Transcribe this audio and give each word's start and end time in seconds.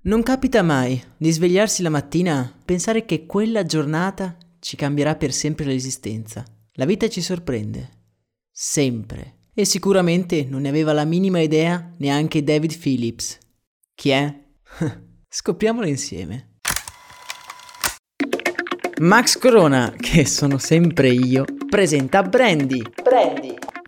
Non 0.00 0.22
capita 0.22 0.62
mai 0.62 1.02
di 1.16 1.28
svegliarsi 1.32 1.82
la 1.82 1.90
mattina, 1.90 2.54
pensare 2.64 3.04
che 3.04 3.26
quella 3.26 3.64
giornata 3.64 4.36
ci 4.60 4.76
cambierà 4.76 5.16
per 5.16 5.32
sempre 5.32 5.64
l'esistenza. 5.64 6.44
La 6.74 6.84
vita 6.84 7.08
ci 7.08 7.20
sorprende. 7.20 7.90
Sempre. 8.48 9.34
E 9.52 9.64
sicuramente 9.64 10.46
non 10.48 10.62
ne 10.62 10.68
aveva 10.68 10.92
la 10.92 11.04
minima 11.04 11.40
idea 11.40 11.94
neanche 11.96 12.44
David 12.44 12.78
Phillips. 12.78 13.38
Chi 13.92 14.10
è? 14.10 14.32
Scopriamolo 15.28 15.88
insieme. 15.88 16.58
Max 19.00 19.36
Corona, 19.36 19.92
che 19.96 20.24
sono 20.26 20.58
sempre 20.58 21.08
io, 21.08 21.44
presenta 21.68 22.22
Brandy. 22.22 22.82
Brandy 23.02 23.57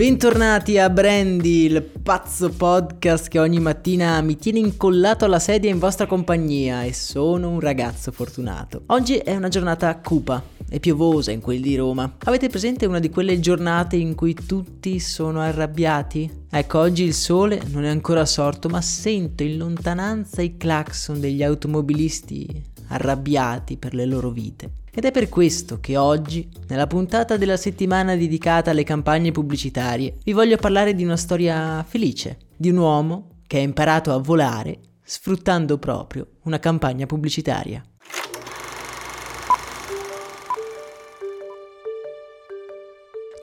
Bentornati 0.00 0.78
a 0.78 0.88
Brandy, 0.88 1.66
il 1.66 1.82
pazzo 1.82 2.48
podcast 2.48 3.28
che 3.28 3.38
ogni 3.38 3.60
mattina 3.60 4.18
mi 4.22 4.38
tiene 4.38 4.58
incollato 4.58 5.26
alla 5.26 5.38
sedia 5.38 5.68
in 5.68 5.78
vostra 5.78 6.06
compagnia 6.06 6.84
e 6.84 6.94
sono 6.94 7.50
un 7.50 7.60
ragazzo 7.60 8.10
fortunato. 8.10 8.84
Oggi 8.86 9.16
è 9.16 9.36
una 9.36 9.48
giornata 9.48 9.94
cupa 9.98 10.42
e 10.70 10.80
piovosa 10.80 11.32
in 11.32 11.42
quel 11.42 11.60
di 11.60 11.76
Roma. 11.76 12.14
Avete 12.24 12.48
presente 12.48 12.86
una 12.86 12.98
di 12.98 13.10
quelle 13.10 13.40
giornate 13.40 13.96
in 13.96 14.14
cui 14.14 14.32
tutti 14.32 14.98
sono 15.00 15.40
arrabbiati? 15.40 16.46
Ecco, 16.48 16.78
oggi 16.78 17.02
il 17.02 17.12
sole 17.12 17.60
non 17.66 17.84
è 17.84 17.90
ancora 17.90 18.24
sorto, 18.24 18.70
ma 18.70 18.80
sento 18.80 19.42
in 19.42 19.58
lontananza 19.58 20.40
i 20.40 20.56
clacson 20.56 21.20
degli 21.20 21.42
automobilisti 21.42 22.48
arrabbiati 22.88 23.76
per 23.76 23.92
le 23.92 24.06
loro 24.06 24.30
vite. 24.30 24.78
Ed 24.92 25.04
è 25.04 25.12
per 25.12 25.28
questo 25.28 25.78
che 25.78 25.96
oggi, 25.96 26.48
nella 26.66 26.88
puntata 26.88 27.36
della 27.36 27.56
settimana 27.56 28.16
dedicata 28.16 28.72
alle 28.72 28.82
campagne 28.82 29.30
pubblicitarie, 29.30 30.16
vi 30.24 30.32
voglio 30.32 30.56
parlare 30.56 30.94
di 30.94 31.04
una 31.04 31.16
storia 31.16 31.84
felice, 31.86 32.38
di 32.56 32.70
un 32.70 32.78
uomo 32.78 33.42
che 33.46 33.58
ha 33.58 33.60
imparato 33.60 34.12
a 34.12 34.18
volare 34.18 34.80
sfruttando 35.02 35.78
proprio 35.78 36.26
una 36.44 36.58
campagna 36.58 37.06
pubblicitaria. 37.06 37.84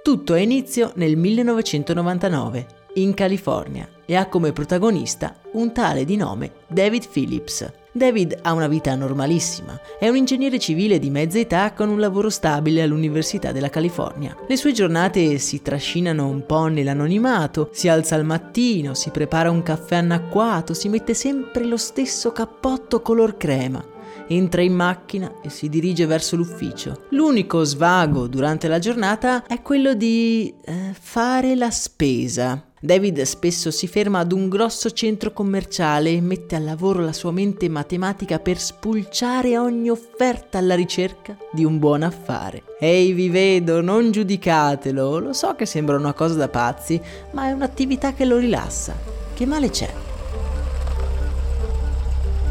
Tutto 0.03 0.33
ha 0.33 0.39
inizio 0.39 0.91
nel 0.95 1.15
1999, 1.17 2.67
in 2.95 3.13
California, 3.13 3.89
e 4.05 4.15
ha 4.15 4.27
come 4.27 4.53
protagonista 4.53 5.35
un 5.53 5.73
tale 5.73 6.05
di 6.05 6.15
nome 6.15 6.53
David 6.67 7.07
Phillips. 7.09 7.69
David 7.97 8.37
ha 8.43 8.53
una 8.53 8.67
vita 8.67 8.95
normalissima, 8.95 9.79
è 9.99 10.07
un 10.07 10.15
ingegnere 10.15 10.59
civile 10.59 10.99
di 10.99 11.09
mezza 11.09 11.39
età 11.39 11.73
con 11.73 11.89
un 11.89 11.99
lavoro 11.99 12.29
stabile 12.29 12.83
all'Università 12.83 13.51
della 13.51 13.69
California. 13.69 14.35
Le 14.47 14.55
sue 14.55 14.71
giornate 14.71 15.39
si 15.39 15.61
trascinano 15.61 16.27
un 16.27 16.45
po' 16.45 16.67
nell'anonimato, 16.67 17.69
si 17.73 17.89
alza 17.89 18.15
al 18.15 18.23
mattino, 18.23 18.93
si 18.93 19.09
prepara 19.09 19.49
un 19.49 19.63
caffè 19.63 19.95
anacquato, 19.95 20.73
si 20.73 20.87
mette 20.87 21.13
sempre 21.15 21.65
lo 21.65 21.77
stesso 21.77 22.31
cappotto 22.31 23.01
color 23.01 23.35
crema, 23.35 23.83
entra 24.27 24.61
in 24.61 24.73
macchina 24.73 25.41
e 25.41 25.49
si 25.49 25.67
dirige 25.67 26.05
verso 26.05 26.35
l'ufficio. 26.35 27.05
L'unico 27.09 27.63
svago 27.63 28.27
durante 28.27 28.67
la 28.67 28.79
giornata 28.79 29.45
è 29.47 29.61
quello 29.61 29.95
di 29.95 30.53
eh, 30.63 30.93
fare 30.93 31.55
la 31.55 31.71
spesa. 31.71 32.66
David 32.79 33.23
spesso 33.23 33.71
si 33.71 33.87
ferma 33.87 34.19
ad 34.19 34.31
un 34.31 34.49
grosso 34.49 34.91
centro 34.91 35.33
commerciale 35.33 36.11
e 36.11 36.21
mette 36.21 36.55
al 36.55 36.63
lavoro 36.63 37.03
la 37.03 37.11
sua 37.11 37.31
mente 37.31 37.67
matematica 37.69 38.37
per 38.37 38.59
spulciare 38.59 39.57
ogni 39.57 39.89
offerta 39.89 40.59
alla 40.59 40.75
ricerca 40.75 41.35
di 41.51 41.65
un 41.65 41.79
buon 41.79 42.03
affare. 42.03 42.61
Ehi, 42.79 43.13
vi 43.13 43.29
vedo, 43.29 43.81
non 43.81 44.11
giudicatelo, 44.11 45.17
lo 45.17 45.33
so 45.33 45.55
che 45.55 45.65
sembra 45.65 45.97
una 45.97 46.13
cosa 46.13 46.35
da 46.35 46.49
pazzi, 46.49 47.01
ma 47.31 47.47
è 47.47 47.51
un'attività 47.51 48.13
che 48.13 48.25
lo 48.25 48.37
rilassa. 48.37 48.95
Che 49.33 49.45
male 49.47 49.71
c'è? 49.71 49.91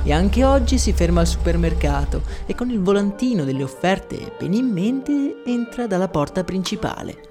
E 0.03 0.13
anche 0.13 0.45
oggi 0.45 0.77
si 0.79 0.93
ferma 0.93 1.21
al 1.21 1.29
supermercato 1.29 2.23
e 2.47 2.55
con 2.57 2.71
il 2.71 2.81
volantino 2.81 3.45
delle 3.45 3.63
offerte 3.63 4.33
ben 4.37 4.55
in 4.55 4.67
mente 4.67 5.43
entra 5.45 5.87
dalla 5.87 6.09
porta 6.09 6.43
principale. 6.43 7.26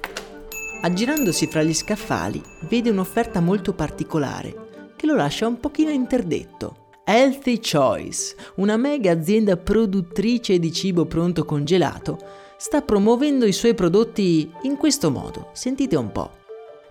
Aggirandosi 0.82 1.48
fra 1.48 1.64
gli 1.64 1.74
scaffali, 1.74 2.42
vede 2.70 2.90
un'offerta 2.90 3.40
molto 3.40 3.74
particolare 3.74 4.94
che 4.96 5.08
lo 5.08 5.16
lascia 5.16 5.48
un 5.48 5.60
pochino 5.60 5.90
interdetto. 5.90 6.84
Healthy 7.04 7.60
Choice, 7.60 8.36
una 8.56 8.78
mega 8.78 9.12
azienda 9.12 9.58
produttrice 9.58 10.58
di 10.60 10.72
cibo 10.72 11.06
pronto 11.06 11.46
congelato, 11.46 12.18
sta 12.58 12.82
promuovendo 12.82 13.46
i 13.46 13.52
suoi 13.52 13.74
prodotti 13.74 14.52
in 14.64 14.78
questo 14.78 15.12
modo. 15.12 15.50
Sentite 15.54 15.96
un 15.96 16.12
po'. 16.12 16.32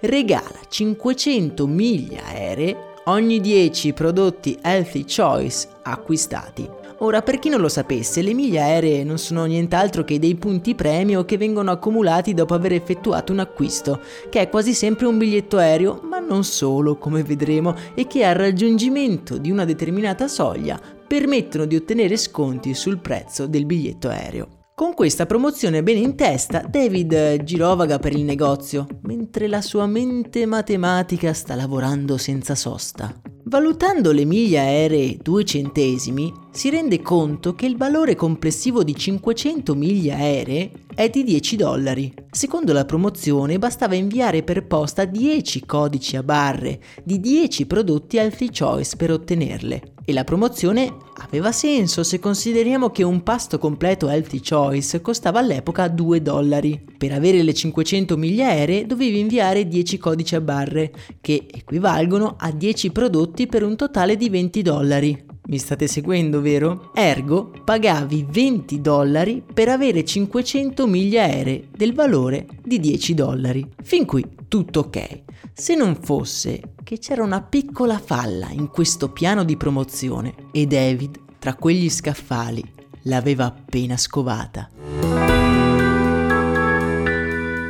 Regala 0.01 0.59
500 0.69 1.66
miglia 1.66 2.25
aeree 2.27 2.93
ogni 3.04 3.41
10 3.41 3.92
prodotti 3.92 4.59
Healthy 4.60 5.04
Choice 5.04 5.69
acquistati 5.82 6.82
Ora, 6.98 7.22
per 7.22 7.38
chi 7.38 7.48
non 7.48 7.60
lo 7.60 7.69
sapesse, 7.69 8.22
le 8.22 8.34
miglia 8.34 8.62
aeree 8.62 9.03
non 9.03 9.19
sono 9.19 9.44
nient'altro 9.44 10.04
che 10.04 10.20
dei 10.20 10.37
punti 10.37 10.75
premio 10.75 11.25
che 11.25 11.37
vengono 11.37 11.72
accumulati 11.72 12.34
dopo 12.34 12.54
aver 12.54 12.72
effettuato 12.72 13.32
un 13.32 13.41
acquisto, 13.41 14.00
che 14.31 14.41
è 14.41 14.48
quasi 14.48 14.74
sempre 14.74 15.06
un 15.06 15.18
biglietto 15.18 15.59
aereo, 15.59 16.01
ma 16.03 16.21
non 16.21 16.45
solo, 16.45 16.97
come 16.97 17.22
vedremo, 17.22 17.74
e 17.95 18.06
che 18.06 18.24
al 18.24 18.36
raggiungimento 18.36 19.39
di 19.39 19.51
una 19.51 19.65
determinata 19.65 20.28
soglia 20.28 20.80
permettono 21.06 21.65
di 21.65 21.77
ottenere 21.77 22.16
sconti 22.16 22.74
sul 22.74 22.98
prezzo 22.98 23.47
del 23.47 23.66
biglietto 23.66 24.09
aereo. 24.09 24.53
Con 24.76 24.92
questa 24.92 25.24
promozione 25.24 25.84
bene 25.84 26.00
in 26.00 26.16
testa, 26.16 26.59
David 26.59 27.44
girovaga 27.44 28.00
per 28.00 28.12
il 28.12 28.24
negozio, 28.24 28.88
mentre 29.03 29.47
la 29.47 29.62
sua 29.62 29.86
mente 29.86 30.47
matematica 30.47 31.32
sta 31.32 31.54
lavorando 31.54 32.16
senza 32.16 32.56
sosta. 32.56 33.15
Valutando 33.44 34.10
le 34.10 34.24
miglia 34.24 34.62
aeree 34.62 35.18
2 35.22 35.44
centesimi, 35.44 36.32
si 36.50 36.71
rende 36.71 37.00
conto 37.03 37.54
che 37.54 37.66
il 37.66 37.76
valore 37.76 38.16
complessivo 38.16 38.82
di 38.82 38.97
500 38.97 39.76
miglia 39.76 40.16
aeree 40.16 40.72
è 40.92 41.09
di 41.09 41.22
10 41.22 41.54
dollari. 41.54 42.12
Secondo 42.32 42.72
la 42.72 42.84
promozione 42.84 43.60
bastava 43.60 43.94
inviare 43.94 44.42
per 44.42 44.66
posta 44.66 45.04
10 45.04 45.65
codici 45.66 46.16
a 46.16 46.24
barre 46.24 46.80
di 47.04 47.20
10 47.20 47.66
prodotti 47.66 48.16
Healthy 48.16 48.50
Choice 48.50 48.97
per 48.97 49.12
ottenerle. 49.12 49.93
E 50.06 50.12
la 50.12 50.24
promozione 50.24 50.97
aveva 51.22 51.51
senso 51.51 52.03
se 52.03 52.18
consideriamo 52.18 52.91
che 52.91 53.03
un 53.03 53.22
pasto 53.22 53.59
completo 53.59 54.10
Healthy 54.10 54.41
Choice 54.41 55.01
costava 55.01 55.39
all'epoca 55.39 55.89
2 55.89 56.21
dollari. 56.21 56.84
Per 56.98 57.12
avere 57.12 57.42
le 57.42 57.54
500 57.54 58.16
miglia 58.18 58.48
aeree 58.48 58.84
dovevi 58.84 59.18
inviare 59.18 59.66
10 59.66 59.97
codici 59.97 60.34
a 60.34 60.42
barre, 60.42 60.92
che 61.22 61.47
equivalgono 61.51 62.36
a 62.39 62.51
10 62.51 62.91
prodotti 62.91 63.47
per 63.47 63.62
un 63.62 63.77
totale 63.77 64.16
di 64.16 64.28
20 64.28 64.62
dollari. 64.62 65.24
Mi 65.47 65.59
state 65.59 65.86
seguendo, 65.86 66.41
vero? 66.41 66.91
Ergo, 66.95 67.51
pagavi 67.65 68.27
20 68.30 68.80
dollari 68.80 69.42
per 69.53 69.68
avere 69.68 70.04
500 70.04 70.86
miglia 70.86 71.24
aeree 71.24 71.68
del 71.74 71.95
valore 71.95 72.47
di 72.62 72.78
10 72.78 73.15
dollari. 73.15 73.66
Fin 73.83 74.04
qui 74.04 74.24
tutto 74.48 74.80
ok. 74.80 75.23
Se 75.56 75.77
non 75.77 75.95
fosse 75.95 76.74
che 76.83 76.98
c'era 76.98 77.22
una 77.22 77.41
piccola 77.41 78.01
falla 78.01 78.48
in 78.51 78.71
questo 78.71 79.10
piano 79.10 79.45
di 79.45 79.56
promozione 79.56 80.34
e 80.51 80.66
David, 80.66 81.21
tra 81.39 81.54
quegli 81.54 81.89
scaffali, 81.89 82.60
l'aveva 83.03 83.45
appena 83.45 83.97
scovata. 83.97 84.68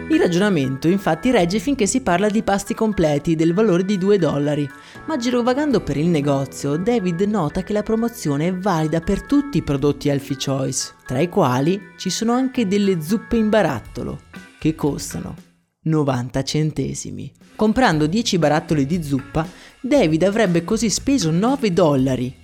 Il 0.08 0.18
ragionamento 0.18 0.88
infatti 0.88 1.30
regge 1.30 1.58
finché 1.58 1.86
si 1.86 2.00
parla 2.00 2.30
di 2.30 2.42
pasti 2.42 2.72
completi 2.72 3.34
del 3.34 3.52
valore 3.52 3.84
di 3.84 3.98
2 3.98 4.16
dollari, 4.16 4.66
ma 5.06 5.18
girovagando 5.18 5.82
per 5.82 5.98
il 5.98 6.08
negozio 6.08 6.78
David 6.78 7.20
nota 7.20 7.62
che 7.62 7.74
la 7.74 7.82
promozione 7.82 8.46
è 8.46 8.54
valida 8.54 9.00
per 9.00 9.26
tutti 9.26 9.58
i 9.58 9.62
prodotti 9.62 10.08
Healthy 10.08 10.36
Choice, 10.42 10.94
tra 11.04 11.20
i 11.20 11.28
quali 11.28 11.78
ci 11.98 12.08
sono 12.08 12.32
anche 12.32 12.66
delle 12.66 13.02
zuppe 13.02 13.36
in 13.36 13.50
barattolo, 13.50 14.20
che 14.58 14.74
costano 14.74 15.43
90 15.84 16.42
centesimi. 16.42 17.32
Comprando 17.56 18.06
10 18.06 18.38
barattoli 18.38 18.86
di 18.86 19.02
zuppa, 19.02 19.46
David 19.80 20.22
avrebbe 20.24 20.64
così 20.64 20.90
speso 20.90 21.30
9 21.30 21.72
dollari, 21.72 22.34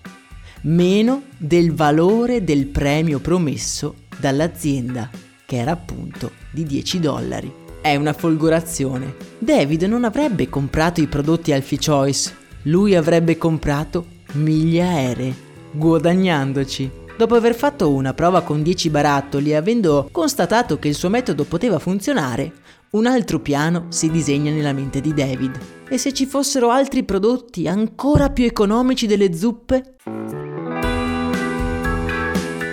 meno 0.63 1.23
del 1.37 1.73
valore 1.73 2.45
del 2.45 2.67
premio 2.67 3.19
promesso 3.19 3.97
dall'azienda, 4.19 5.11
che 5.47 5.57
era 5.57 5.73
appunto 5.73 6.33
di 6.51 6.65
10 6.65 7.01
dollari. 7.01 7.53
È 7.81 7.97
una 7.97 8.13
folgorazione. 8.13 9.15
David 9.39 9.83
non 9.85 10.05
avrebbe 10.05 10.49
comprato 10.49 11.01
i 11.01 11.07
prodotti 11.07 11.53
Alfie 11.53 11.79
Choice, 11.79 12.35
lui 12.65 12.95
avrebbe 12.95 13.39
comprato 13.39 14.07
miglia 14.33 14.89
aeree, 14.89 15.35
guadagnandoci. 15.73 16.91
Dopo 17.21 17.35
aver 17.35 17.55
fatto 17.55 17.93
una 17.93 18.15
prova 18.15 18.41
con 18.41 18.63
10 18.63 18.89
barattoli 18.89 19.51
e 19.51 19.57
avendo 19.57 20.09
constatato 20.11 20.79
che 20.79 20.89
il 20.89 20.95
suo 20.95 21.11
metodo 21.11 21.45
poteva 21.45 21.79
funzionare, 21.79 22.51
un 22.93 23.05
altro 23.05 23.41
piano 23.41 23.89
si 23.91 24.11
disegna 24.11 24.51
nella 24.51 24.73
mente 24.73 25.03
di 25.03 25.13
David. 25.13 25.61
E 25.87 25.99
se 25.99 26.15
ci 26.15 26.25
fossero 26.25 26.71
altri 26.71 27.05
prodotti 27.05 27.69
ancora 27.69 28.31
più 28.31 28.47
economici 28.47 29.07
delle 29.07 29.35
zuppe? 29.35 29.97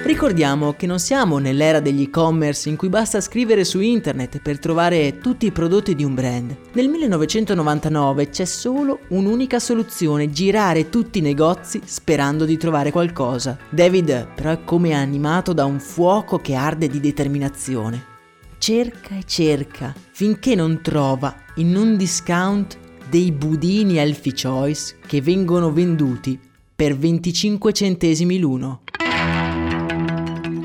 Ricordiamo 0.08 0.72
che 0.72 0.86
non 0.86 1.00
siamo 1.00 1.38
nell'era 1.38 1.82
degli 1.82 2.04
e-commerce 2.04 2.70
in 2.70 2.78
cui 2.78 2.88
basta 2.88 3.20
scrivere 3.20 3.66
su 3.66 3.82
internet 3.82 4.40
per 4.40 4.58
trovare 4.58 5.18
tutti 5.18 5.48
i 5.48 5.52
prodotti 5.52 5.96
di 5.96 6.06
un 6.06 6.16
brand. 6.16 6.56
Nel 6.72 6.88
1999 6.88 8.30
c'è 8.30 8.46
solo 8.46 9.00
un'unica 9.10 9.60
soluzione, 9.60 10.30
girare 10.30 10.88
tutti 10.88 11.20
i 11.20 11.22
negozi 11.22 11.82
sperando 11.84 12.46
di 12.46 12.56
trovare 12.56 12.90
qualcosa. 12.90 13.58
David 13.70 14.30
però 14.34 14.52
è 14.52 14.64
come 14.64 14.94
animato 14.94 15.52
da 15.52 15.66
un 15.66 15.82
fuoco 15.82 16.40
che 16.40 16.54
arde 16.56 16.88
di 16.88 17.02
determinazione 17.02 18.16
cerca 18.60 19.16
e 19.16 19.24
cerca 19.26 19.94
finché 20.12 20.56
non 20.56 20.80
trova 20.82 21.36
in 21.58 21.76
un 21.76 21.98
discount 21.98 22.78
dei 23.10 23.34
budini 23.34 23.98
Healthy 23.98 24.32
Choice 24.34 24.96
che 25.06 25.22
vengono 25.22 25.72
venduti 25.74 26.40
per 26.78 26.96
25 26.96 27.74
centesimi 27.74 28.38
l'uno. 28.38 28.84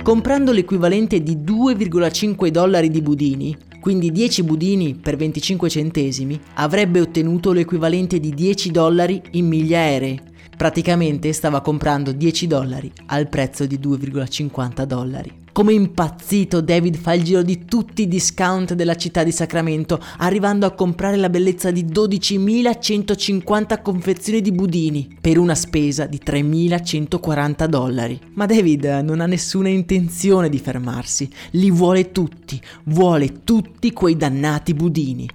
Comprando 0.02 0.50
l'equivalente 0.50 1.22
di 1.22 1.36
2,5 1.36 2.48
dollari 2.48 2.90
di 2.90 3.00
budini, 3.00 3.56
quindi 3.80 4.10
10 4.10 4.42
budini 4.42 4.96
per 4.96 5.14
25 5.14 5.68
centesimi, 5.68 6.40
avrebbe 6.54 7.00
ottenuto 7.00 7.52
l'equivalente 7.52 8.18
di 8.18 8.34
10 8.34 8.72
dollari 8.72 9.22
in 9.30 9.46
miglia 9.46 9.78
aeree. 9.78 10.31
Praticamente 10.62 11.32
stava 11.32 11.60
comprando 11.60 12.12
10 12.12 12.46
dollari 12.46 12.92
al 13.06 13.28
prezzo 13.28 13.66
di 13.66 13.80
2,50 13.80 14.84
dollari. 14.84 15.32
Come 15.50 15.72
impazzito, 15.72 16.60
David 16.60 16.98
fa 16.98 17.14
il 17.14 17.24
giro 17.24 17.42
di 17.42 17.64
tutti 17.64 18.02
i 18.02 18.08
discount 18.08 18.74
della 18.74 18.94
città 18.94 19.24
di 19.24 19.32
Sacramento, 19.32 20.00
arrivando 20.18 20.64
a 20.64 20.70
comprare 20.70 21.16
la 21.16 21.28
bellezza 21.28 21.72
di 21.72 21.84
12.150 21.84 23.82
confezioni 23.82 24.40
di 24.40 24.52
budini 24.52 25.18
per 25.20 25.36
una 25.36 25.56
spesa 25.56 26.06
di 26.06 26.20
3.140 26.24 27.64
dollari. 27.64 28.20
Ma 28.34 28.46
David 28.46 28.84
non 29.02 29.20
ha 29.20 29.26
nessuna 29.26 29.68
intenzione 29.68 30.48
di 30.48 30.60
fermarsi, 30.60 31.28
li 31.50 31.72
vuole 31.72 32.12
tutti, 32.12 32.62
vuole 32.84 33.42
tutti 33.42 33.92
quei 33.92 34.16
dannati 34.16 34.74
budini. 34.74 35.28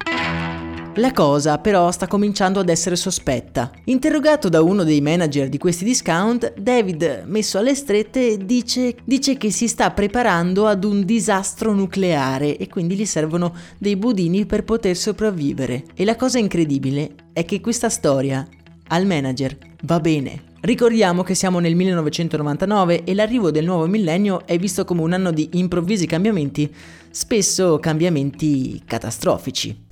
La 0.98 1.12
cosa 1.12 1.60
però 1.60 1.92
sta 1.92 2.08
cominciando 2.08 2.60
ad 2.60 2.70
essere 2.70 2.96
sospetta. 2.96 3.70
Interrogato 3.84 4.50
da 4.50 4.64
uno 4.64 4.84
dei 4.84 5.00
manager 5.00 5.48
di 5.48 5.60
questi 5.60 5.86
discount, 5.86 6.56
David, 6.58 7.26
messo 7.28 7.60
alle 7.60 7.76
strette, 7.76 8.44
dice, 8.44 8.96
dice 9.04 9.38
che 9.38 9.52
si 9.52 9.68
sta 9.68 9.92
preparando 9.92 10.66
ad 10.66 10.84
un 10.84 11.06
disastro 11.06 11.72
nucleare 11.72 12.58
e 12.58 12.68
quindi 12.68 12.96
gli 12.96 13.06
servono 13.06 13.54
dei 13.78 13.96
budini 13.96 14.48
per 14.48 14.64
poter 14.64 14.98
sopravvivere. 14.98 15.84
E 15.94 16.04
la 16.04 16.16
cosa 16.16 16.40
incredibile 16.40 17.12
è 17.32 17.46
che 17.46 17.62
questa 17.62 17.90
storia 17.90 18.48
al 18.88 19.06
manager 19.06 19.56
va 19.84 20.00
bene. 20.00 20.46
Ricordiamo 20.62 21.22
che 21.22 21.36
siamo 21.36 21.60
nel 21.60 21.76
1999 21.76 23.04
e 23.04 23.14
l'arrivo 23.14 23.52
del 23.52 23.66
nuovo 23.66 23.86
millennio 23.86 24.48
è 24.48 24.58
visto 24.58 24.84
come 24.84 25.02
un 25.02 25.14
anno 25.14 25.30
di 25.30 25.48
improvvisi 25.54 26.08
cambiamenti, 26.08 26.74
spesso 27.12 27.78
cambiamenti 27.78 28.82
catastrofici. 28.84 29.86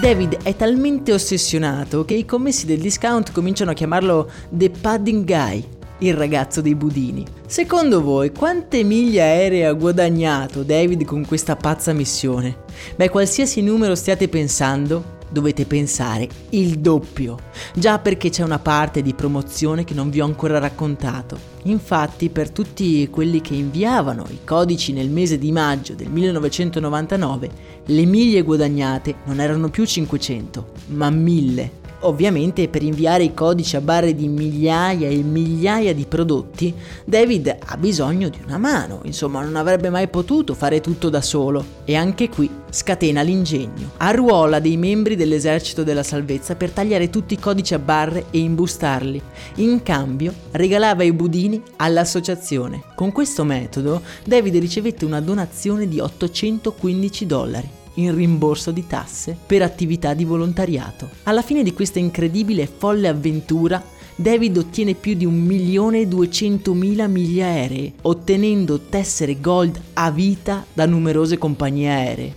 David 0.00 0.44
è 0.44 0.56
talmente 0.56 1.12
ossessionato 1.12 2.06
che 2.06 2.14
i 2.14 2.24
commessi 2.24 2.64
del 2.64 2.78
discount 2.78 3.32
cominciano 3.32 3.72
a 3.72 3.74
chiamarlo 3.74 4.30
The 4.48 4.70
Padding 4.70 5.26
Guy, 5.26 5.62
il 5.98 6.14
ragazzo 6.14 6.62
dei 6.62 6.74
budini. 6.74 7.22
Secondo 7.46 8.00
voi, 8.00 8.32
quante 8.32 8.82
miglia 8.82 9.24
aeree 9.24 9.66
ha 9.66 9.74
guadagnato 9.74 10.62
David 10.62 11.04
con 11.04 11.26
questa 11.26 11.54
pazza 11.54 11.92
missione? 11.92 12.62
Beh, 12.96 13.10
qualsiasi 13.10 13.60
numero 13.60 13.94
stiate 13.94 14.28
pensando, 14.28 15.18
dovete 15.30 15.64
pensare 15.64 16.28
il 16.50 16.78
doppio. 16.78 17.36
Già 17.74 17.98
perché 17.98 18.30
c'è 18.30 18.42
una 18.42 18.58
parte 18.58 19.02
di 19.02 19.14
promozione 19.14 19.84
che 19.84 19.94
non 19.94 20.10
vi 20.10 20.20
ho 20.20 20.24
ancora 20.24 20.58
raccontato. 20.58 21.38
Infatti, 21.64 22.28
per 22.30 22.50
tutti 22.50 23.08
quelli 23.10 23.40
che 23.40 23.54
inviavano 23.54 24.26
i 24.30 24.38
codici 24.44 24.92
nel 24.92 25.10
mese 25.10 25.38
di 25.38 25.52
maggio 25.52 25.94
del 25.94 26.10
1999, 26.10 27.50
le 27.86 28.04
miglia 28.04 28.42
guadagnate 28.42 29.16
non 29.24 29.40
erano 29.40 29.68
più 29.68 29.84
500, 29.84 30.72
ma 30.88 31.10
1000. 31.10 31.79
Ovviamente 32.02 32.68
per 32.68 32.82
inviare 32.82 33.24
i 33.24 33.34
codici 33.34 33.76
a 33.76 33.82
barre 33.82 34.14
di 34.14 34.26
migliaia 34.26 35.08
e 35.08 35.22
migliaia 35.22 35.92
di 35.92 36.06
prodotti, 36.06 36.74
David 37.04 37.58
ha 37.62 37.76
bisogno 37.76 38.30
di 38.30 38.38
una 38.44 38.56
mano, 38.56 39.00
insomma 39.04 39.42
non 39.42 39.56
avrebbe 39.56 39.90
mai 39.90 40.08
potuto 40.08 40.54
fare 40.54 40.80
tutto 40.80 41.10
da 41.10 41.20
solo. 41.20 41.78
E 41.84 41.96
anche 41.96 42.30
qui 42.30 42.48
scatena 42.70 43.20
l'ingegno. 43.20 43.90
Arruola 43.98 44.60
dei 44.60 44.78
membri 44.78 45.14
dell'esercito 45.14 45.82
della 45.82 46.02
salvezza 46.02 46.54
per 46.54 46.70
tagliare 46.70 47.10
tutti 47.10 47.34
i 47.34 47.38
codici 47.38 47.74
a 47.74 47.78
barre 47.78 48.26
e 48.30 48.38
imbustarli. 48.38 49.20
In 49.56 49.82
cambio 49.82 50.32
regalava 50.52 51.02
i 51.02 51.12
budini 51.12 51.60
all'associazione. 51.76 52.82
Con 52.94 53.12
questo 53.12 53.44
metodo 53.44 54.00
David 54.24 54.56
ricevette 54.56 55.04
una 55.04 55.20
donazione 55.20 55.86
di 55.86 56.00
815 56.00 57.26
dollari 57.26 57.78
in 58.00 58.14
rimborso 58.14 58.70
di 58.70 58.86
tasse 58.86 59.36
per 59.46 59.62
attività 59.62 60.14
di 60.14 60.24
volontariato. 60.24 61.08
Alla 61.24 61.42
fine 61.42 61.62
di 61.62 61.72
questa 61.72 61.98
incredibile 61.98 62.62
e 62.62 62.66
folle 62.66 63.08
avventura, 63.08 63.82
David 64.14 64.58
ottiene 64.58 64.94
più 64.94 65.14
di 65.14 65.26
1.200.000 65.26 67.08
miglia 67.08 67.46
aeree, 67.46 67.94
ottenendo 68.02 68.80
tessere 68.80 69.40
gold 69.40 69.80
a 69.94 70.10
vita 70.10 70.66
da 70.72 70.84
numerose 70.86 71.38
compagnie 71.38 71.88
aeree. 71.88 72.34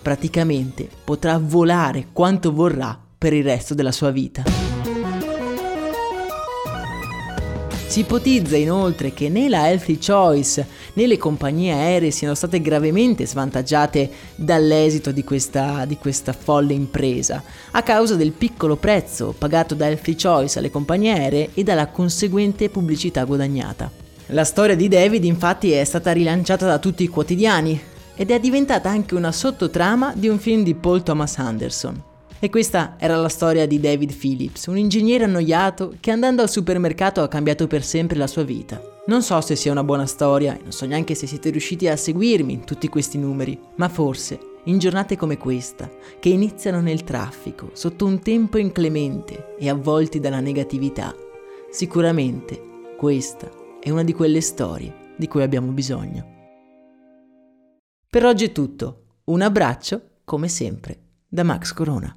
Praticamente 0.00 0.88
potrà 1.04 1.38
volare 1.38 2.06
quanto 2.12 2.52
vorrà 2.52 2.98
per 3.18 3.32
il 3.32 3.44
resto 3.44 3.74
della 3.74 3.92
sua 3.92 4.10
vita. 4.10 4.55
Si 7.96 8.02
ipotizza 8.02 8.58
inoltre 8.58 9.14
che 9.14 9.30
né 9.30 9.48
la 9.48 9.70
Healthy 9.70 9.96
Choice 9.96 10.66
né 10.92 11.06
le 11.06 11.16
compagnie 11.16 11.72
aeree 11.72 12.10
siano 12.10 12.34
state 12.34 12.60
gravemente 12.60 13.24
svantaggiate 13.24 14.10
dall'esito 14.34 15.12
di 15.12 15.24
questa, 15.24 15.86
di 15.86 15.96
questa 15.96 16.34
folle 16.34 16.74
impresa, 16.74 17.42
a 17.70 17.82
causa 17.82 18.14
del 18.14 18.32
piccolo 18.32 18.76
prezzo 18.76 19.34
pagato 19.38 19.74
da 19.74 19.86
Healthy 19.86 20.14
Choice 20.14 20.58
alle 20.58 20.68
compagnie 20.68 21.12
aeree 21.12 21.50
e 21.54 21.62
dalla 21.62 21.86
conseguente 21.86 22.68
pubblicità 22.68 23.24
guadagnata. 23.24 23.90
La 24.26 24.44
storia 24.44 24.76
di 24.76 24.88
David 24.88 25.24
infatti 25.24 25.70
è 25.70 25.82
stata 25.84 26.12
rilanciata 26.12 26.66
da 26.66 26.78
tutti 26.78 27.02
i 27.02 27.08
quotidiani 27.08 27.80
ed 28.14 28.30
è 28.30 28.38
diventata 28.38 28.90
anche 28.90 29.14
una 29.14 29.32
sottotrama 29.32 30.12
di 30.14 30.28
un 30.28 30.38
film 30.38 30.64
di 30.64 30.74
Paul 30.74 31.02
Thomas 31.02 31.38
Anderson. 31.38 32.15
E 32.46 32.48
questa 32.48 32.94
era 32.96 33.16
la 33.16 33.28
storia 33.28 33.66
di 33.66 33.80
David 33.80 34.14
Phillips, 34.14 34.66
un 34.66 34.78
ingegnere 34.78 35.24
annoiato 35.24 35.96
che 35.98 36.12
andando 36.12 36.42
al 36.42 36.48
supermercato 36.48 37.20
ha 37.20 37.26
cambiato 37.26 37.66
per 37.66 37.82
sempre 37.82 38.16
la 38.16 38.28
sua 38.28 38.44
vita. 38.44 38.80
Non 39.08 39.20
so 39.24 39.40
se 39.40 39.56
sia 39.56 39.72
una 39.72 39.82
buona 39.82 40.06
storia 40.06 40.56
e 40.56 40.62
non 40.62 40.70
so 40.70 40.86
neanche 40.86 41.16
se 41.16 41.26
siete 41.26 41.50
riusciti 41.50 41.88
a 41.88 41.96
seguirmi 41.96 42.52
in 42.52 42.64
tutti 42.64 42.86
questi 42.86 43.18
numeri, 43.18 43.58
ma 43.74 43.88
forse 43.88 44.38
in 44.66 44.78
giornate 44.78 45.16
come 45.16 45.38
questa, 45.38 45.90
che 46.20 46.28
iniziano 46.28 46.80
nel 46.80 47.02
traffico, 47.02 47.70
sotto 47.72 48.06
un 48.06 48.20
tempo 48.20 48.58
inclemente 48.58 49.56
e 49.58 49.68
avvolti 49.68 50.20
dalla 50.20 50.38
negatività, 50.38 51.12
sicuramente 51.68 52.92
questa 52.96 53.50
è 53.80 53.90
una 53.90 54.04
di 54.04 54.12
quelle 54.12 54.40
storie 54.40 55.14
di 55.16 55.26
cui 55.26 55.42
abbiamo 55.42 55.72
bisogno. 55.72 56.52
Per 58.08 58.24
oggi 58.24 58.44
è 58.44 58.52
tutto. 58.52 59.16
Un 59.24 59.42
abbraccio, 59.42 60.20
come 60.22 60.46
sempre, 60.46 61.00
da 61.26 61.42
Max 61.42 61.72
Corona. 61.72 62.16